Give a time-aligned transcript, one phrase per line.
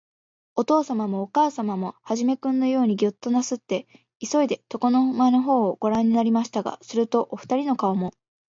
[0.55, 3.87] おとうさまもおかあさまも、始君のようすにギョッとなすって、
[4.19, 8.11] いそいで、床の間のほうをごらんになりましたが、すると、おふたりの顔も、